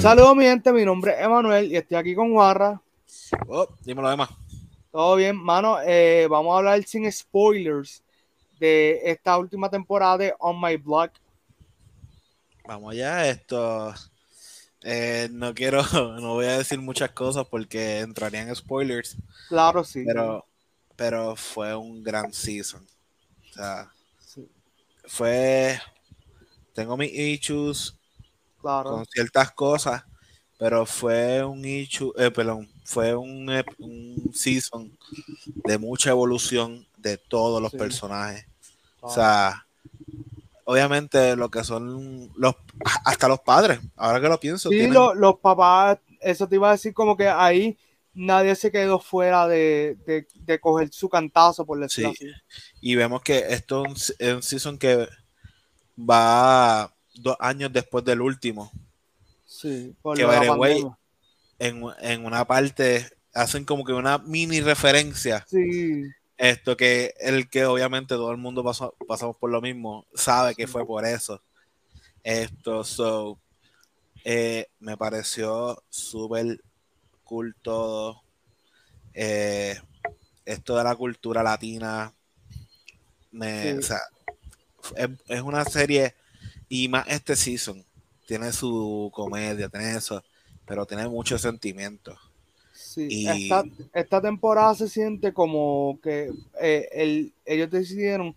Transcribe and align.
Saludos 0.00 0.36
mi 0.36 0.44
gente, 0.44 0.72
mi 0.72 0.84
nombre 0.84 1.12
es 1.12 1.24
Emanuel 1.24 1.70
y 1.72 1.76
estoy 1.76 1.96
aquí 1.96 2.14
con 2.14 2.32
Guarra. 2.32 2.80
Oh, 3.48 3.66
dímelo, 3.84 4.10
Emma. 4.10 4.28
Todo 4.92 5.16
bien, 5.16 5.36
mano. 5.36 5.78
Eh, 5.84 6.26
vamos 6.30 6.54
a 6.54 6.58
hablar 6.58 6.82
sin 6.84 7.10
spoilers 7.10 8.02
de 8.60 9.00
esta 9.04 9.36
última 9.38 9.68
temporada 9.70 10.18
de 10.18 10.34
On 10.38 10.60
My 10.60 10.76
Block. 10.76 11.12
Vamos 12.66 12.92
allá, 12.92 13.28
esto. 13.28 13.92
eh, 14.82 15.28
no 15.32 15.52
quiero, 15.54 15.82
no 16.20 16.34
voy 16.34 16.46
a 16.46 16.58
decir 16.58 16.78
muchas 16.80 17.10
cosas 17.10 17.46
porque 17.48 18.00
entrarían 18.00 18.54
spoilers, 18.54 19.16
Claro, 19.48 19.82
sí. 19.84 20.04
pero, 20.06 20.44
pero 20.96 21.34
fue 21.36 21.74
un 21.74 22.02
gran 22.04 22.32
season. 22.32 22.86
O 23.50 23.52
sea, 23.54 23.90
Sí, 24.20 24.48
fue. 25.06 25.78
Tengo 26.74 26.96
mis 26.96 27.12
issues 27.12 27.97
claro. 28.60 28.90
con 28.90 29.06
ciertas 29.06 29.52
cosas, 29.52 30.04
pero 30.58 30.84
fue 30.86 31.44
un 31.44 31.64
issue, 31.64 32.12
eh, 32.16 32.30
perdón, 32.30 32.68
fue 32.84 33.14
un, 33.14 33.48
un 33.78 34.30
season 34.34 34.96
de 35.64 35.78
mucha 35.78 36.10
evolución 36.10 36.86
de 36.96 37.16
todos 37.16 37.60
los 37.62 37.70
Sí. 37.72 37.78
personajes. 37.78 38.46
O 39.00 39.10
sea, 39.12 39.64
obviamente 40.64 41.36
lo 41.36 41.50
que 41.50 41.62
son 41.64 42.30
los 42.36 42.54
hasta 43.04 43.28
los 43.28 43.40
padres, 43.40 43.80
ahora 43.96 44.20
que 44.20 44.28
lo 44.28 44.40
pienso, 44.40 44.68
sí, 44.70 44.76
tienen- 44.76 44.94
lo- 44.94 45.14
los 45.14 45.38
papás, 45.38 45.98
eso 46.20 46.48
te 46.48 46.56
iba 46.56 46.68
a 46.68 46.72
decir 46.72 46.92
como 46.92 47.16
que 47.16 47.28
ahí 47.28 47.78
nadie 48.12 48.56
se 48.56 48.72
quedó 48.72 48.98
fuera 48.98 49.46
de, 49.46 49.96
de, 50.04 50.26
de 50.34 50.58
coger 50.60 50.88
su 50.92 51.08
cantazo, 51.08 51.64
por 51.64 51.78
decirlo 51.78 52.12
Sí. 52.18 52.26
así. 52.28 52.34
y 52.80 52.96
vemos 52.96 53.22
que 53.22 53.38
esto 53.50 53.84
es 53.86 54.10
un 54.10 54.26
es 54.26 54.34
un 54.34 54.42
season 54.42 54.76
que 54.78 55.06
va 55.98 56.92
dos 57.22 57.36
años 57.40 57.72
después 57.72 58.04
del 58.04 58.20
último. 58.20 58.70
Sí, 59.44 59.94
por 60.02 60.16
Que 60.16 60.24
way. 60.24 60.84
En, 61.58 61.82
en 62.00 62.24
una 62.24 62.44
parte 62.46 63.06
hacen 63.34 63.64
como 63.64 63.84
que 63.84 63.92
una 63.92 64.18
mini 64.18 64.60
referencia. 64.60 65.44
Sí, 65.48 66.02
Esto 66.36 66.76
que 66.76 67.14
el 67.18 67.48
que 67.50 67.64
obviamente 67.64 68.14
todo 68.14 68.30
el 68.30 68.36
mundo 68.36 68.62
pasó- 68.62 68.94
pasamos 69.08 69.36
por 69.36 69.50
lo 69.50 69.60
mismo, 69.60 70.06
sabe 70.14 70.54
que 70.54 70.66
fue 70.68 70.86
por 70.86 71.04
eso. 71.04 71.42
Esto, 72.22 72.84
so, 72.84 73.38
eh, 74.24 74.66
me 74.78 74.96
pareció 74.96 75.82
súper 75.88 76.60
cool 77.24 77.56
todo. 77.62 78.22
Eh, 79.14 79.80
esto 80.44 80.76
de 80.76 80.84
la 80.84 80.94
cultura 80.94 81.42
latina, 81.42 82.12
me, 83.32 83.72
Sí. 83.72 83.78
o 83.78 83.82
sea, 83.82 84.00
es, 84.96 85.08
es 85.28 85.40
una 85.42 85.64
serie 85.64 86.14
y 86.68 86.88
más 86.88 87.06
este 87.08 87.36
season. 87.36 87.84
Tiene 88.26 88.52
su 88.52 89.10
comedia, 89.14 89.68
tiene 89.68 89.96
eso, 89.96 90.22
pero 90.66 90.86
tiene 90.86 91.08
mucho 91.08 91.38
sentimiento. 91.38 92.18
sí. 92.72 93.16
Y- 93.22 93.24
Esta, 93.24 93.68
esta 93.92 94.20
temporada 94.20 94.74
se 94.74 94.88
siente 94.88 95.32
como 95.32 95.98
que 96.02 96.30
eh, 96.60 96.88
el, 96.92 97.34
ellos 97.44 97.70
decidieron, 97.70 98.36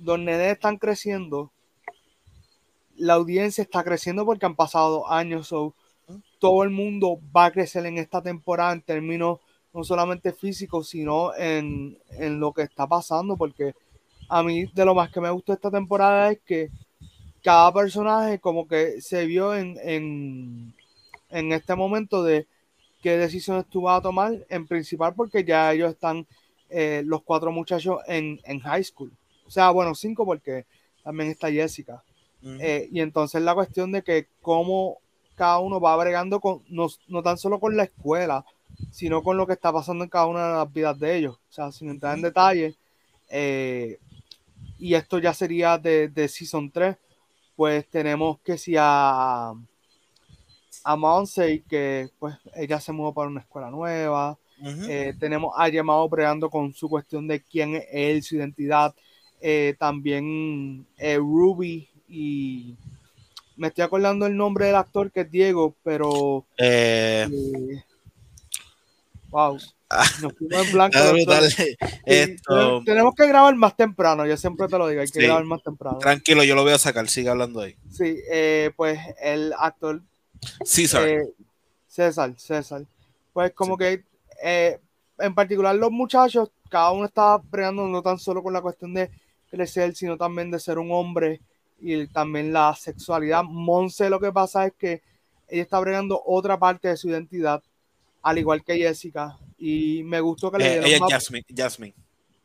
los 0.00 0.18
nenes 0.18 0.52
están 0.54 0.78
creciendo, 0.78 1.52
la 2.96 3.14
audiencia 3.14 3.62
está 3.62 3.84
creciendo 3.84 4.24
porque 4.24 4.46
han 4.46 4.56
pasado 4.56 5.10
años, 5.10 5.48
so, 5.48 5.74
todo 6.40 6.64
el 6.64 6.70
mundo 6.70 7.20
va 7.36 7.46
a 7.46 7.52
crecer 7.52 7.86
en 7.86 7.98
esta 7.98 8.22
temporada 8.22 8.72
en 8.72 8.82
términos 8.82 9.40
no 9.74 9.84
solamente 9.84 10.32
físicos, 10.32 10.88
sino 10.88 11.34
en, 11.36 11.98
en 12.12 12.40
lo 12.40 12.52
que 12.52 12.62
está 12.62 12.86
pasando, 12.86 13.36
porque 13.36 13.74
a 14.28 14.42
mí 14.42 14.66
de 14.74 14.84
lo 14.86 14.94
más 14.94 15.10
que 15.12 15.20
me 15.20 15.30
gustó 15.30 15.52
esta 15.54 15.70
temporada 15.70 16.32
es 16.32 16.40
que 16.46 16.70
cada 17.46 17.72
personaje 17.72 18.40
como 18.40 18.66
que 18.68 19.00
se 19.00 19.26
vio 19.26 19.54
en, 19.54 19.78
en, 19.82 20.74
en 21.30 21.52
este 21.52 21.76
momento 21.76 22.24
de 22.24 22.46
qué 23.02 23.18
decisiones 23.18 23.66
tú 23.70 23.82
vas 23.82 24.00
a 24.00 24.02
tomar, 24.02 24.34
en 24.48 24.66
principal 24.66 25.14
porque 25.14 25.44
ya 25.44 25.72
ellos 25.72 25.92
están, 25.92 26.26
eh, 26.70 27.02
los 27.06 27.22
cuatro 27.22 27.52
muchachos 27.52 28.00
en, 28.08 28.40
en 28.44 28.60
high 28.60 28.84
school. 28.84 29.12
O 29.46 29.50
sea, 29.50 29.70
bueno, 29.70 29.94
cinco 29.94 30.26
porque 30.26 30.66
también 31.04 31.30
está 31.30 31.50
Jessica. 31.50 32.02
Eh, 32.58 32.88
y 32.92 33.00
entonces 33.00 33.42
la 33.42 33.54
cuestión 33.54 33.92
de 33.92 34.02
que 34.02 34.28
cómo 34.42 34.98
cada 35.36 35.58
uno 35.60 35.80
va 35.80 35.96
bregando 35.96 36.40
con, 36.40 36.62
no, 36.68 36.88
no 37.08 37.22
tan 37.22 37.38
solo 37.38 37.60
con 37.60 37.76
la 37.76 37.84
escuela, 37.84 38.44
sino 38.92 39.22
con 39.22 39.36
lo 39.36 39.46
que 39.46 39.54
está 39.54 39.72
pasando 39.72 40.04
en 40.04 40.10
cada 40.10 40.26
una 40.26 40.48
de 40.48 40.54
las 40.58 40.72
vidas 40.72 40.98
de 41.00 41.16
ellos. 41.16 41.36
O 41.36 41.52
sea, 41.52 41.72
sin 41.72 41.90
entrar 41.90 42.16
en 42.16 42.22
detalle. 42.22 42.76
eh, 43.30 43.98
y 44.78 44.94
esto 44.94 45.18
ya 45.18 45.34
sería 45.34 45.78
de, 45.78 46.08
de 46.08 46.28
Season 46.28 46.70
3. 46.70 46.96
Pues 47.56 47.88
tenemos 47.88 48.38
que 48.40 48.58
si 48.58 48.76
a, 48.78 49.52
a 50.84 50.96
Monse, 50.96 51.64
que 51.68 52.10
pues 52.18 52.36
ella 52.54 52.78
se 52.78 52.92
mudó 52.92 53.12
para 53.12 53.28
una 53.28 53.40
escuela 53.40 53.70
nueva. 53.70 54.38
Eh, 54.88 55.14
tenemos 55.18 55.52
a 55.56 55.68
Llamado 55.68 56.08
bregando 56.08 56.48
con 56.48 56.72
su 56.72 56.88
cuestión 56.88 57.26
de 57.26 57.42
quién 57.42 57.74
es 57.76 57.86
él, 57.90 58.22
su 58.22 58.36
identidad. 58.36 58.94
Eh, 59.40 59.74
también 59.78 60.86
eh, 60.96 61.16
Ruby 61.16 61.88
y 62.08 62.76
me 63.56 63.68
estoy 63.68 63.84
acordando 63.84 64.26
el 64.26 64.36
nombre 64.36 64.66
del 64.66 64.76
actor 64.76 65.10
que 65.10 65.20
es 65.20 65.30
Diego, 65.30 65.74
pero 65.82 66.46
wow, 69.30 69.58
nos 70.22 70.32
fuimos 70.36 70.66
en 70.66 70.72
blanco. 70.72 70.98
Esto, 72.04 72.82
tenemos- 72.84 73.14
que 73.14 73.26
grabar 73.26 73.54
más 73.56 73.76
temprano, 73.76 74.26
yo 74.26 74.36
siempre 74.36 74.66
te 74.68 74.78
lo 74.78 74.88
digo, 74.88 75.00
hay 75.00 75.06
que 75.08 75.20
Sí. 75.20 75.26
grabar 75.26 75.44
más 75.44 75.62
temprano. 75.62 75.98
tranquilo, 75.98 76.44
yo 76.44 76.54
lo 76.54 76.62
voy 76.62 76.72
a 76.72 76.78
sacar, 76.78 77.08
sigue 77.08 77.28
hablando 77.28 77.60
ahí. 77.60 77.76
Sí, 77.90 78.18
eh, 78.30 78.70
pues 78.76 78.98
el 79.20 79.52
actor 79.58 80.02
César. 80.64 81.06
Eh, 81.08 81.22
César, 81.86 82.34
César. 82.38 82.82
Pues 83.32 83.52
como 83.52 83.76
que 83.76 84.04
eh, 84.42 84.78
en 85.18 85.34
particular 85.34 85.74
los 85.76 85.90
muchachos, 85.90 86.50
cada 86.68 86.90
uno 86.92 87.06
estaba 87.06 87.38
bregando 87.38 87.86
no 87.88 88.02
tan 88.02 88.18
solo 88.18 88.42
con 88.42 88.52
la 88.52 88.60
cuestión 88.60 88.92
de 88.94 89.10
crecer, 89.50 89.94
sino 89.94 90.16
también 90.16 90.50
de 90.50 90.58
ser 90.58 90.78
un 90.78 90.90
hombre 90.92 91.40
y 91.80 92.06
también 92.08 92.52
la 92.52 92.74
sexualidad. 92.74 93.44
Monse 93.44 94.10
lo 94.10 94.20
que 94.20 94.32
pasa 94.32 94.66
es 94.66 94.72
que 94.78 95.02
ella 95.48 95.62
está 95.62 95.78
bregando 95.80 96.20
otra 96.26 96.58
parte 96.58 96.88
de 96.88 96.96
su 96.96 97.08
identidad, 97.08 97.62
al 98.26 98.38
igual 98.38 98.64
que 98.64 98.76
Jessica. 98.76 99.38
Y 99.56 100.02
me 100.02 100.20
gustó 100.20 100.50
que 100.50 100.58
le 100.58 100.66
Eh, 100.66 100.70
dieron 100.70 100.86
ella 100.88 101.06
es 101.06 101.12
Jasmine, 101.12 101.44
Jasmine. 101.56 101.94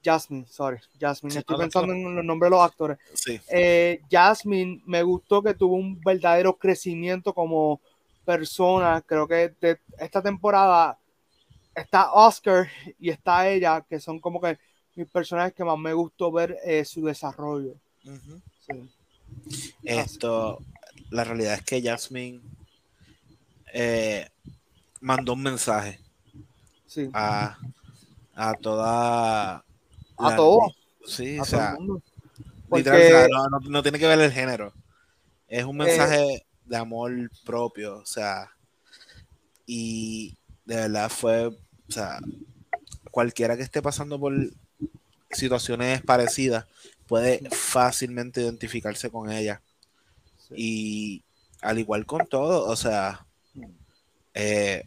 Jasmine, 0.03 0.45
sorry, 0.47 0.77
Jasmine. 0.99 1.33
Sí, 1.33 1.39
Estoy 1.39 1.55
no, 1.55 1.57
no, 1.57 1.63
pensando 1.63 1.93
en 1.93 2.15
los 2.15 2.23
nombres 2.25 2.51
de 2.51 2.55
los 2.55 2.63
actores. 2.63 2.97
Sí. 3.15 3.39
Eh, 3.49 4.01
Jasmine 4.09 4.81
me 4.85 5.01
gustó 5.01 5.41
que 5.41 5.55
tuvo 5.55 5.75
un 5.75 5.99
verdadero 5.99 6.55
crecimiento 6.55 7.33
como 7.33 7.81
persona. 8.23 9.01
Creo 9.01 9.27
que 9.27 9.53
de 9.59 9.79
esta 9.97 10.21
temporada 10.21 10.99
está 11.73 12.13
Oscar 12.13 12.69
y 12.99 13.09
está 13.09 13.49
ella, 13.49 13.83
que 13.89 13.99
son 13.99 14.19
como 14.19 14.39
que 14.39 14.59
mis 14.95 15.07
personajes 15.07 15.53
que 15.53 15.63
más 15.63 15.79
me 15.79 15.93
gustó 15.93 16.31
ver 16.31 16.57
eh, 16.63 16.85
su 16.85 17.03
desarrollo. 17.05 17.73
Sí. 18.03 18.87
Esto, 19.83 20.59
la 21.09 21.23
realidad 21.23 21.55
es 21.55 21.63
que 21.63 21.81
Jasmine 21.81 22.39
eh, 23.73 24.27
mandó 25.01 25.33
un 25.33 25.43
mensaje 25.43 25.99
Sí. 26.87 27.09
a, 27.13 27.57
a 28.35 28.53
toda. 28.55 29.63
A 30.17 30.35
todos. 30.35 30.73
Sí, 31.05 31.37
a 31.37 31.41
o 31.41 31.45
todo 31.45 31.49
sea, 31.49 31.75
literal, 32.71 33.27
no, 33.31 33.59
no- 33.69 33.83
tiene 33.83 33.97
que 33.99 34.07
ver 34.07 34.19
el 34.19 34.31
género. 34.31 34.73
Es 35.47 35.61
Eh, 35.61 35.65
un 35.65 35.77
mensaje 35.77 36.45
de 36.65 36.77
amor 36.77 37.11
propio, 37.43 37.97
o 37.97 38.05
sea, 38.05 38.51
y 39.65 40.37
de 40.65 40.75
verdad 40.75 41.09
fue, 41.09 41.47
o 41.47 41.55
sea, 41.91 42.19
cualquiera 43.09 43.57
que 43.57 43.63
esté 43.63 43.81
pasando 43.81 44.19
por 44.19 44.33
situaciones 45.31 46.01
parecidas 46.01 46.65
puede 47.07 47.41
fácilmente 47.51 48.41
identificarse 48.41 49.09
con 49.09 49.31
ella. 49.31 49.61
Sí. 50.47 50.53
Y 50.57 51.23
al 51.61 51.79
igual 51.79 52.05
con 52.05 52.25
todo, 52.27 52.65
o 52.65 52.75
sea, 52.75 53.25
eh, 54.33 54.83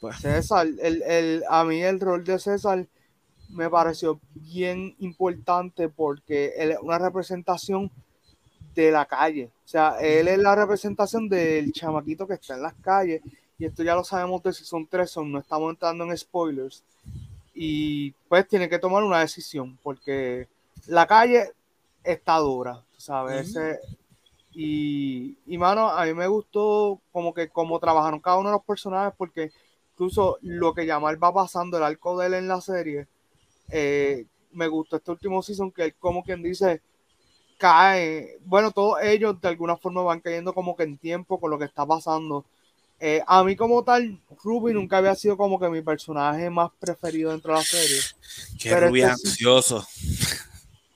pues, 0.00 0.18
César, 0.20 0.66
el, 0.66 1.02
el, 1.02 1.44
a 1.48 1.64
mí 1.64 1.82
el 1.82 2.00
rol 2.00 2.24
de 2.24 2.38
César 2.38 2.86
me 3.50 3.70
pareció 3.70 4.20
bien 4.34 4.94
importante 4.98 5.88
porque 5.88 6.52
él 6.56 6.72
es 6.72 6.78
una 6.80 6.98
representación 6.98 7.90
de 8.74 8.90
la 8.90 9.06
calle. 9.06 9.50
O 9.64 9.68
sea, 9.68 9.96
él 10.00 10.28
es 10.28 10.38
la 10.38 10.54
representación 10.56 11.28
del 11.28 11.72
chamaquito 11.72 12.26
que 12.26 12.34
está 12.34 12.54
en 12.54 12.62
las 12.62 12.74
calles. 12.74 13.22
Y 13.58 13.66
esto 13.66 13.82
ya 13.84 13.94
lo 13.94 14.02
sabemos 14.02 14.42
de 14.42 14.52
Season 14.52 14.86
3, 14.90 15.08
son, 15.08 15.30
no 15.30 15.38
estamos 15.38 15.70
entrando 15.70 16.04
en 16.04 16.16
spoilers. 16.16 16.82
Y 17.54 18.10
pues 18.28 18.48
tiene 18.48 18.68
que 18.68 18.80
tomar 18.80 19.04
una 19.04 19.20
decisión 19.20 19.78
porque 19.82 20.48
la 20.86 21.06
calle 21.06 21.52
está 22.02 22.36
dura, 22.38 22.82
¿sabes? 22.96 23.50
Ujú. 23.50 23.58
Ese- 23.60 23.80
y, 24.54 25.36
y 25.46 25.58
mano, 25.58 25.88
a 25.90 26.04
mí 26.04 26.14
me 26.14 26.28
gustó 26.28 27.00
como 27.12 27.34
que 27.34 27.48
como 27.48 27.78
trabajaron 27.80 28.20
cada 28.20 28.38
uno 28.38 28.50
de 28.50 28.56
los 28.56 28.64
personajes 28.64 29.12
porque 29.18 29.50
incluso 29.92 30.38
lo 30.42 30.72
que 30.74 30.86
Yamal 30.86 31.22
va 31.22 31.34
pasando, 31.34 31.76
el 31.76 31.82
arco 31.82 32.18
de 32.18 32.28
él 32.28 32.34
en 32.34 32.48
la 32.48 32.60
serie, 32.60 33.08
eh, 33.70 34.26
me 34.52 34.68
gustó 34.68 34.96
este 34.96 35.10
último 35.10 35.42
season 35.42 35.72
que 35.72 35.84
él 35.84 35.94
como 35.98 36.22
quien 36.22 36.42
dice, 36.42 36.80
cae, 37.58 38.38
bueno, 38.44 38.70
todos 38.70 39.02
ellos 39.02 39.40
de 39.40 39.48
alguna 39.48 39.76
forma 39.76 40.02
van 40.02 40.20
cayendo 40.20 40.52
como 40.52 40.76
que 40.76 40.84
en 40.84 40.98
tiempo 40.98 41.40
con 41.40 41.50
lo 41.50 41.58
que 41.58 41.64
está 41.64 41.84
pasando. 41.84 42.44
Eh, 43.00 43.22
a 43.26 43.42
mí 43.42 43.56
como 43.56 43.82
tal, 43.82 44.20
Ruby 44.42 44.72
nunca 44.72 44.98
había 44.98 45.16
sido 45.16 45.36
como 45.36 45.58
que 45.58 45.68
mi 45.68 45.82
personaje 45.82 46.48
más 46.48 46.70
preferido 46.78 47.32
dentro 47.32 47.52
de 47.52 47.58
la 47.58 47.64
serie. 47.64 47.98
Qué 48.60 48.78
Ruby 48.78 49.00
este 49.00 49.12
ansioso. 49.12 49.84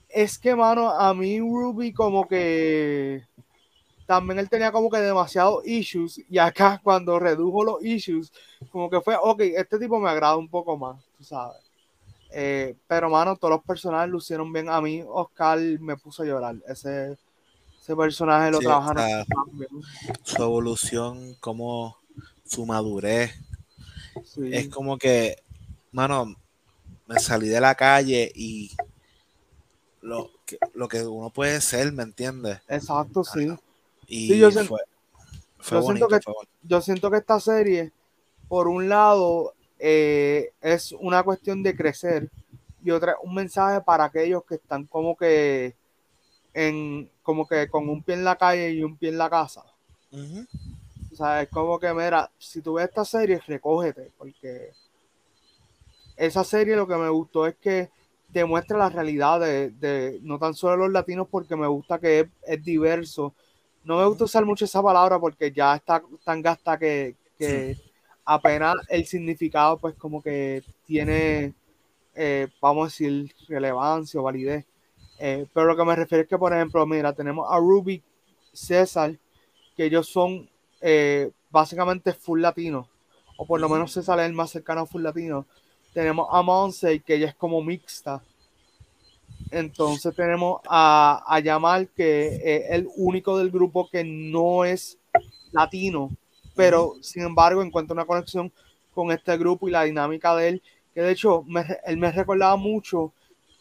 Es 0.08 0.38
que, 0.38 0.55
mano, 0.55 0.90
a 0.90 1.12
mí 1.12 1.38
Ruby 1.40 1.93
como 1.93 2.26
que 2.26 3.26
también 4.08 4.38
él 4.38 4.49
tenía 4.49 4.72
como 4.72 4.88
que 4.88 4.96
demasiados 5.00 5.66
issues 5.66 6.19
y 6.31 6.38
acá 6.38 6.81
cuando 6.82 7.19
redujo 7.19 7.62
los 7.62 7.84
issues, 7.84 8.32
como 8.70 8.88
que 8.88 9.02
fue, 9.02 9.14
ok, 9.20 9.40
este 9.40 9.78
tipo 9.78 10.00
me 10.00 10.08
agrada 10.08 10.38
un 10.38 10.49
poco 10.49 10.78
más, 10.78 11.05
tú 11.19 11.25
sabes. 11.25 11.58
Eh, 12.31 12.75
pero, 12.87 13.10
mano, 13.10 13.37
todos 13.37 13.52
los 13.56 13.64
personajes 13.64 14.10
lucieron 14.10 14.50
bien. 14.50 14.70
A 14.70 14.81
mí, 14.81 15.05
Oscar 15.06 15.58
me 15.58 15.96
puso 15.99 16.22
a 16.22 16.26
llorar. 16.26 16.56
Ese, 16.66 17.19
ese 17.81 17.96
personaje 17.96 18.50
lo 18.50 18.60
trabajaron 18.60 19.05
bien. 19.52 19.69
Su 20.22 20.43
evolución, 20.43 21.34
como 21.40 21.99
su 22.46 22.64
madurez. 22.64 23.34
Es 24.50 24.70
como 24.70 24.96
que, 24.96 25.37
mano, 25.93 26.34
me 27.06 27.19
salí 27.19 27.49
de 27.49 27.60
la 27.60 27.75
calle 27.75 28.32
y 28.34 28.70
lo 30.00 30.31
que, 30.46 30.58
lo 30.72 30.88
que 30.88 31.02
uno 31.02 31.28
puede 31.28 31.60
ser, 31.60 31.93
¿me 31.93 32.05
entiendes? 32.05 32.60
Exacto, 32.69 33.22
sí. 33.22 33.49
Y 34.08 34.38
yo, 34.38 34.50
siento, 34.50 34.76
que, 36.08 36.19
yo 36.62 36.81
siento 36.81 37.10
que 37.10 37.19
esta 37.19 37.38
serie, 37.38 37.93
por 38.49 38.66
un 38.66 38.88
lado, 38.88 39.55
eh, 39.78 40.52
es 40.60 40.93
una 40.93 41.22
cuestión 41.22 41.62
de 41.62 41.76
crecer 41.76 42.31
y 42.82 42.90
otra 42.90 43.16
un 43.22 43.34
mensaje 43.34 43.81
para 43.82 44.05
aquellos 44.05 44.44
que 44.44 44.55
están 44.55 44.87
como 44.87 45.16
que 45.16 45.76
en 46.55 47.10
como 47.22 47.46
que 47.46 47.69
con 47.69 47.88
un 47.88 48.02
pie 48.02 48.14
en 48.14 48.25
la 48.25 48.37
calle 48.37 48.70
y 48.70 48.82
un 48.82 48.96
pie 48.96 49.10
en 49.10 49.19
la 49.19 49.28
casa. 49.28 49.62
O 51.12 51.16
sea, 51.16 51.43
es 51.43 51.49
como 51.50 51.78
que, 51.78 51.93
mira, 51.93 52.31
si 52.38 52.62
tú 52.62 52.75
ves 52.75 52.88
esta 52.88 53.05
serie, 53.05 53.40
recógete, 53.46 54.10
porque 54.16 54.70
esa 56.16 56.44
serie 56.44 56.76
lo 56.76 56.87
que 56.87 56.96
me 56.96 57.08
gustó 57.08 57.46
es 57.46 57.56
que 57.56 57.90
demuestra 58.28 58.78
la 58.78 58.90
realidad 58.90 59.40
de, 59.40 60.19
no 60.22 60.38
tan 60.38 60.55
solo 60.55 60.76
los 60.76 60.93
latinos, 60.93 61.28
porque 61.31 61.56
me 61.56 61.66
gusta 61.66 61.99
que 61.99 62.28
es, 62.43 62.64
diverso. 62.64 63.34
No 63.88 63.96
me 63.96 64.05
gusta 64.05 64.25
usar 64.25 64.44
mucho 64.44 64.67
esa 64.67 64.82
palabra 64.82 65.19
porque 65.19 65.50
ya 65.50 65.75
está 65.75 66.02
tan 66.23 66.43
gasta 66.43 66.79
que, 66.79 67.17
que 67.38 67.75
apenas 68.23 68.75
el 68.90 69.06
significado 69.06 69.79
pues 69.79 69.94
como 69.94 70.23
que 70.23 70.62
tiene, 70.85 71.55
eh, 72.14 72.49
vamos 72.61 72.82
a 72.82 72.87
decir, 72.88 73.35
relevancia 73.49 74.20
o 74.20 74.25
validez. 74.25 74.67
Eh, 75.19 75.46
pero 75.55 75.69
lo 75.69 75.75
que 75.75 75.87
me 75.87 75.96
refiero 75.96 76.20
es 76.20 76.29
que, 76.29 76.37
por 76.37 76.52
ejemplo, 76.52 76.85
mira, 76.85 77.14
tenemos 77.14 77.46
a 77.50 77.56
Ruby, 77.56 78.02
César, 78.52 79.17
que 79.75 79.87
ellos 79.87 80.06
son 80.06 80.46
eh, 80.82 81.31
básicamente 81.49 82.12
full 82.12 82.43
latino, 82.43 82.91
o 83.38 83.46
por 83.46 83.58
lo 83.58 83.70
menos 83.70 83.91
César 83.91 84.20
es 84.20 84.26
el 84.26 84.34
más 84.34 84.50
cercano 84.50 84.82
a 84.82 84.87
full 84.87 85.02
latino. 85.02 85.46
Tenemos 85.94 86.29
a 86.31 86.43
Monse, 86.43 87.00
que 87.00 87.14
ella 87.14 87.29
es 87.29 87.34
como 87.34 87.62
mixta. 87.62 88.23
Entonces 89.50 90.14
tenemos 90.14 90.60
a, 90.68 91.24
a 91.26 91.40
Yamal, 91.40 91.88
que 91.96 92.40
es 92.42 92.70
el 92.70 92.88
único 92.96 93.38
del 93.38 93.50
grupo 93.50 93.88
que 93.88 94.04
no 94.04 94.64
es 94.64 94.98
latino, 95.52 96.10
pero 96.54 96.94
sin 97.00 97.22
embargo 97.22 97.62
encuentro 97.62 97.94
una 97.94 98.04
conexión 98.04 98.52
con 98.94 99.10
este 99.12 99.36
grupo 99.38 99.68
y 99.68 99.70
la 99.70 99.84
dinámica 99.84 100.34
de 100.36 100.48
él, 100.48 100.62
que 100.94 101.02
de 101.02 101.12
hecho 101.12 101.44
él 101.86 101.96
me 101.96 102.12
recordaba 102.12 102.56
mucho 102.56 103.12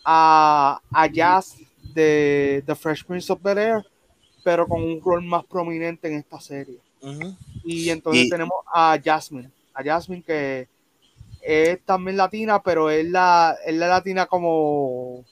a, 0.03 0.81
a 0.91 1.07
Jazz 1.07 1.57
de 1.93 2.63
The 2.65 2.75
Fresh 2.75 3.05
Prince 3.05 3.31
of 3.31 3.41
Bel 3.41 3.57
Air, 3.57 3.85
pero 4.43 4.67
con 4.67 4.81
un 4.81 5.01
rol 5.01 5.23
más 5.23 5.45
prominente 5.45 6.07
en 6.07 6.15
esta 6.15 6.39
serie. 6.39 6.79
Y 7.63 7.89
entonces 7.89 8.29
tenemos 8.29 8.57
a 8.73 8.99
Jasmine, 9.03 9.51
a 9.73 9.83
Jasmine 9.83 10.23
que 10.23 10.67
es 11.41 11.79
también 11.85 12.17
latina, 12.17 12.61
pero 12.61 12.89
es 12.89 13.07
la, 13.07 13.55
es 13.65 13.75
la 13.75 13.87
latina 13.87 14.25
como 14.25 15.23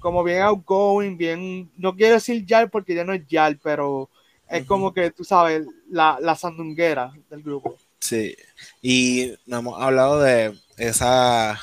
como 0.00 0.22
bien 0.22 0.42
outgoing, 0.42 1.16
bien, 1.16 1.70
no 1.76 1.94
quiero 1.94 2.14
decir 2.14 2.44
Yal 2.46 2.70
porque 2.70 2.94
ya 2.94 3.04
no 3.04 3.12
es 3.12 3.26
Yal, 3.26 3.58
pero 3.62 4.08
es 4.48 4.64
como 4.64 4.92
que, 4.92 5.10
tú 5.10 5.24
sabes, 5.24 5.66
la, 5.90 6.18
la 6.20 6.34
sandunguera 6.34 7.12
del 7.30 7.42
grupo. 7.42 7.76
Sí, 8.00 8.34
y 8.80 9.32
nos 9.46 9.60
hemos 9.60 9.80
hablado 9.80 10.20
de 10.20 10.56
esa 10.76 11.58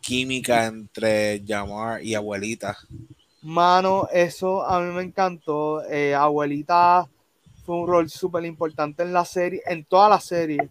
química 0.00 0.66
entre 0.66 1.42
Yamar 1.44 2.02
y 2.02 2.14
Abuelita. 2.14 2.76
Mano, 3.42 4.08
eso 4.12 4.64
a 4.64 4.80
mí 4.80 4.92
me 4.92 5.02
encantó. 5.02 5.82
Eh, 5.84 6.14
Abuelita 6.14 7.06
fue 7.64 7.76
un 7.76 7.88
rol 7.88 8.08
súper 8.08 8.44
importante 8.44 9.02
en 9.02 9.12
la 9.12 9.24
serie, 9.24 9.62
en 9.66 9.84
toda 9.84 10.08
la 10.08 10.20
serie. 10.20 10.70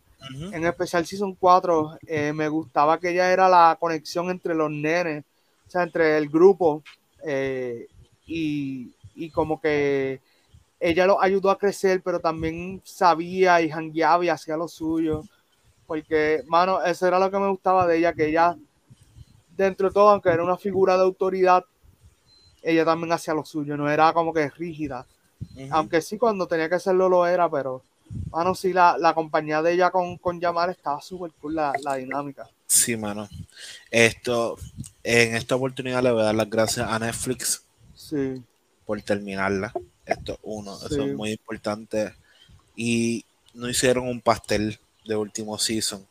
En 0.53 0.65
especial 0.65 1.05
Season 1.05 1.35
4, 1.35 1.99
eh, 2.07 2.31
me 2.31 2.47
gustaba 2.47 2.97
que 2.97 3.09
ella 3.09 3.31
era 3.33 3.49
la 3.49 3.77
conexión 3.77 4.29
entre 4.29 4.55
los 4.55 4.71
nenes, 4.71 5.25
sea, 5.73 5.83
entre 5.83 6.17
el 6.17 6.29
grupo 6.29 6.83
eh, 7.25 7.87
y, 8.25 8.93
y 9.15 9.29
como 9.29 9.59
que 9.59 10.21
ella 10.79 11.07
lo 11.07 11.21
ayudó 11.21 11.49
a 11.49 11.57
crecer, 11.57 12.01
pero 12.03 12.19
también 12.19 12.81
sabía 12.83 13.61
y 13.61 13.69
jangueaba 13.69 14.25
y 14.25 14.29
hacía 14.29 14.57
lo 14.57 14.67
suyo. 14.67 15.23
Porque, 15.87 16.43
mano, 16.47 16.83
eso 16.83 17.07
era 17.07 17.19
lo 17.19 17.31
que 17.31 17.39
me 17.39 17.47
gustaba 17.47 17.87
de 17.87 17.97
ella, 17.97 18.13
que 18.13 18.27
ella, 18.27 18.57
dentro 19.55 19.87
de 19.87 19.93
todo, 19.93 20.09
aunque 20.09 20.29
era 20.29 20.43
una 20.43 20.57
figura 20.57 20.97
de 20.97 21.03
autoridad, 21.03 21.63
ella 22.61 22.83
también 22.83 23.13
hacía 23.13 23.33
lo 23.33 23.45
suyo, 23.45 23.77
no 23.77 23.89
era 23.89 24.11
como 24.11 24.33
que 24.33 24.49
rígida. 24.49 25.05
Aunque 25.71 26.01
sí, 26.01 26.17
cuando 26.17 26.47
tenía 26.47 26.67
que 26.67 26.75
hacerlo 26.75 27.07
lo 27.07 27.25
era, 27.25 27.49
pero, 27.49 27.81
mano, 28.31 28.53
sí, 28.53 28.73
la, 28.73 29.13
compañía 29.15 29.61
de 29.61 29.73
ella 29.73 29.89
con, 29.89 30.17
con 30.17 30.39
Yamal 30.39 30.69
estaba 30.69 30.99
súper 31.01 31.31
cool, 31.41 31.55
la, 31.55 31.73
la 31.81 31.95
dinámica. 31.95 32.49
Sí, 32.83 32.97
mano. 32.97 33.29
Esto, 33.91 34.57
en 35.03 35.37
esta 35.37 35.55
oportunidad 35.55 36.03
le 36.03 36.11
voy 36.11 36.21
a 36.21 36.25
dar 36.25 36.35
las 36.35 36.49
gracias 36.49 36.85
a 36.85 36.99
Netflix. 36.99 37.63
Sí. 37.95 38.43
Por 38.85 39.01
terminarla. 39.01 39.71
Esto 40.05 40.37
uno, 40.43 40.75
eso 40.75 41.05
es 41.05 41.15
muy 41.15 41.31
importante. 41.31 42.13
Y 42.75 43.23
no 43.53 43.69
hicieron 43.69 44.09
un 44.09 44.19
pastel 44.19 44.77
de 45.05 45.15
último 45.15 45.57
season. 45.57 46.05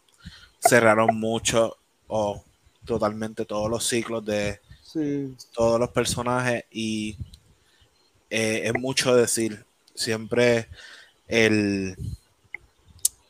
Cerraron 0.61 1.15
mucho 1.15 1.77
o 2.07 2.43
totalmente 2.87 3.45
todos 3.45 3.69
los 3.69 3.87
ciclos 3.87 4.25
de 4.25 4.59
todos 5.53 5.79
los 5.79 5.91
personajes 5.91 6.65
y 6.71 7.19
eh, 8.31 8.63
es 8.65 8.75
mucho 8.81 9.15
decir. 9.15 9.63
Siempre 9.95 10.69
el, 11.29 11.95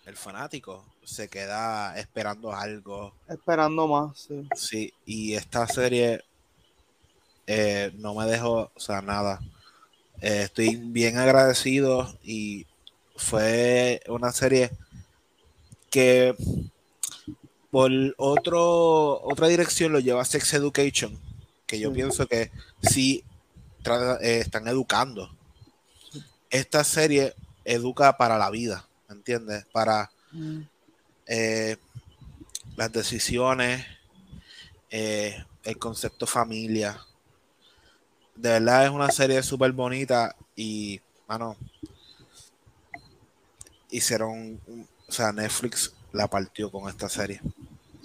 el 0.07 0.17
fanático 0.17 0.92
se 1.05 1.29
queda 1.29 1.99
esperando 1.99 2.53
algo. 2.53 3.15
Esperando 3.29 3.89
más, 3.89 4.29
sí. 4.55 4.93
y 5.05 5.35
esta 5.35 5.67
serie 5.67 6.23
eh, 7.47 7.93
no 7.97 8.15
me 8.15 8.27
dejó, 8.27 8.71
o 8.75 8.81
sea, 8.81 9.03
nada. 9.03 9.41
Eh, 10.21 10.43
estoy 10.45 10.77
bien 10.77 11.19
agradecido 11.19 12.17
y 12.23 12.67
fue 13.17 14.01
una 14.09 14.33
serie 14.33 14.71
que 15.91 16.35
por 17.71 17.91
otro, 18.19 19.23
otra 19.23 19.49
dirección 19.49 19.93
lo 19.93 19.99
lleva 19.99 20.25
Sex 20.25 20.53
Education, 20.55 21.19
que 21.67 21.81
yo 21.81 21.91
pienso 21.91 22.27
que 22.27 22.51
sí 22.83 23.25
eh, 24.21 24.41
están 24.41 24.69
educando. 24.69 25.35
Esta 26.51 26.85
serie 26.85 27.35
educa 27.65 28.19
para 28.19 28.37
la 28.37 28.51
vida, 28.51 28.87
¿me 29.09 29.15
entiendes? 29.17 29.65
Para 29.73 30.11
mm. 30.33 30.61
Eh, 31.27 31.77
las 32.77 32.93
decisiones, 32.93 33.87
el 34.91 35.79
concepto 35.79 36.27
familia, 36.27 37.01
de 38.35 38.51
verdad 38.51 38.87
es 38.87 38.91
una 38.91 39.11
serie 39.11 39.43
súper 39.43 39.73
bonita 39.73 40.35
y, 40.57 41.01
mano, 41.29 41.57
hicieron, 43.91 44.61
o 45.09 45.13
sea, 45.13 45.33
Netflix 45.33 45.95
la 46.13 46.27
partió 46.29 46.71
con 46.71 46.89
esta 46.89 47.09
serie. 47.09 47.41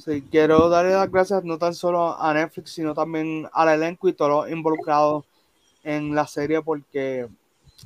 Sí, 0.04 0.24
quiero 0.30 0.70
darle 0.70 0.94
las 0.94 1.12
gracias 1.12 1.44
no 1.44 1.58
tan 1.58 1.74
solo 1.74 2.22
a 2.22 2.34
Netflix, 2.34 2.72
sino 2.72 2.94
también 2.94 3.50
al 3.52 3.70
elenco 3.70 4.08
y 4.08 4.14
todos 4.14 4.46
los 4.46 4.52
involucrados 4.52 5.26
en 5.84 6.14
la 6.14 6.28
serie, 6.28 6.62
porque 6.62 7.28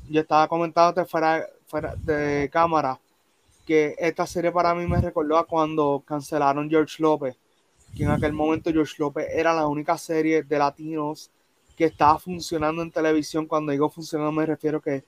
yo 0.10 0.22
estaba 0.22 0.48
comentando 0.48 1.06
fuera, 1.06 1.48
fuera 1.68 1.96
de 1.96 2.50
cámara 2.52 3.00
que 3.72 3.96
esta 4.00 4.28
serie 4.28 4.52
para 4.52 4.76
mí 4.76 4.86
me 4.86 5.00
recordó 5.00 5.38
a 5.38 5.48
cuando 5.48 6.04
cancelaron 6.06 6.70
George 6.70 7.02
López, 7.02 7.38
que 7.96 8.04
en 8.04 8.12
aquel 8.12 8.34
momento 8.34 8.70
George 8.70 8.96
López 9.00 9.28
era 9.32 9.54
la 9.54 9.66
única 9.66 9.98
serie 9.98 10.44
de 10.44 10.60
latinos 10.60 11.32
que 11.78 11.86
estaba 11.86 12.20
funcionando 12.20 12.82
en 12.82 12.92
televisión. 12.92 13.46
Cuando 13.46 13.72
digo 13.72 13.90
funcionando 13.90 14.34
me 14.34 14.46
refiero 14.46 14.82
que 14.82 15.06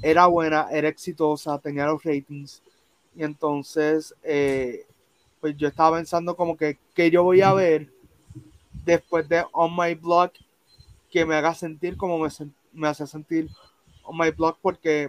era 0.00 0.26
buena, 0.26 0.68
era 0.70 0.86
exitosa, 0.86 1.58
tenía 1.58 1.86
los 1.86 2.04
ratings. 2.04 2.62
Y 3.16 3.24
entonces, 3.24 4.14
eh, 4.22 4.86
pues 5.40 5.56
yo 5.56 5.66
estaba 5.66 5.96
pensando 5.96 6.36
como 6.36 6.56
que, 6.56 6.78
que 6.94 7.10
yo 7.10 7.24
voy 7.24 7.40
a 7.40 7.52
ver 7.52 7.92
después 8.84 9.28
de 9.28 9.44
On 9.50 9.74
My 9.76 9.96
Blog, 9.96 10.30
que 11.10 11.26
me 11.26 11.34
haga 11.34 11.52
sentir 11.52 11.96
como 11.96 12.20
me, 12.20 12.28
me 12.72 12.86
hace 12.86 13.08
sentir 13.08 13.50
on 14.04 14.16
my 14.16 14.30
blog 14.30 14.56
porque 14.62 15.08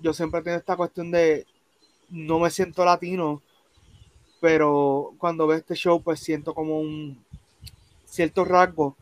yo 0.00 0.12
siempre 0.12 0.42
tengo 0.42 0.58
esta 0.58 0.76
cuestión 0.76 1.10
de 1.10 1.46
no 2.10 2.38
me 2.38 2.50
siento 2.50 2.84
latino, 2.84 3.40
pero 4.40 5.12
cuando 5.18 5.46
veo 5.46 5.58
este 5.58 5.74
show 5.74 6.02
pues 6.02 6.20
siento 6.20 6.54
como 6.54 6.80
un 6.80 7.18
cierto 8.04 8.44
rasgo 8.44 8.96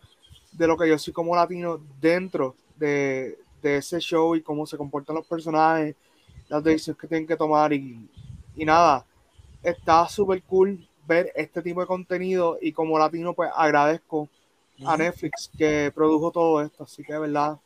de 0.53 0.67
lo 0.67 0.77
que 0.77 0.89
yo 0.89 0.99
soy 0.99 1.13
como 1.13 1.35
latino 1.35 1.81
dentro 2.01 2.55
de, 2.77 3.39
ese 3.63 3.99
show 4.01 4.35
y 4.35 4.41
cómo 4.41 4.67
se 4.67 4.77
comportan 4.77 5.17
los 5.17 5.27
personajes, 5.27 5.95
las 6.49 6.63
decisiones 6.65 7.01
que 7.01 7.07
tienen 7.07 7.27
que 7.27 7.37
tomar 7.37 7.73
y, 7.73 8.09
y 8.57 8.65
nada, 8.65 9.05
está 9.63 10.09
súper 10.09 10.43
cool 10.43 10.87
ver 11.07 11.33
este 11.35 11.61
tipo 11.63 11.81
de 11.81 11.87
contenido 11.87 12.59
y 12.61 12.73
como 12.73 12.99
latino 12.99 13.35
pues 13.35 13.51
agradezco 13.55 14.29
a 14.85 14.97
Netflix 14.97 15.51
que 15.57 15.91
produjo 15.95 16.31
todo 16.31 16.63
esto, 16.63 16.85
así 16.85 17.03
que 17.03 17.13
de 17.13 17.19
verdad 17.19 17.59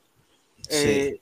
eh, 0.70 1.20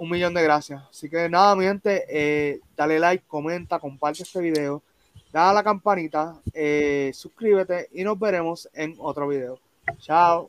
un 0.00 0.08
millón 0.08 0.32
de 0.32 0.42
gracias. 0.42 0.82
Así 0.88 1.10
que 1.10 1.28
nada, 1.28 1.54
mi 1.54 1.64
gente, 1.64 2.06
eh, 2.08 2.60
dale 2.74 2.98
like, 2.98 3.24
comenta, 3.26 3.78
comparte 3.78 4.22
este 4.22 4.40
video, 4.40 4.82
dale 5.30 5.50
a 5.50 5.52
la 5.52 5.62
campanita, 5.62 6.40
eh, 6.54 7.10
suscríbete 7.12 7.88
y 7.92 8.02
nos 8.02 8.18
veremos 8.18 8.68
en 8.72 8.96
otro 8.98 9.28
video. 9.28 9.58
Chao. 9.98 10.48